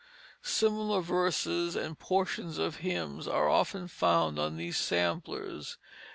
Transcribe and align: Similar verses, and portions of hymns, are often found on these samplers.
Similar 0.41 1.01
verses, 1.01 1.75
and 1.75 1.99
portions 1.99 2.57
of 2.57 2.77
hymns, 2.77 3.27
are 3.27 3.47
often 3.47 3.87
found 3.87 4.39
on 4.39 4.57
these 4.57 4.77
samplers. 4.77 5.77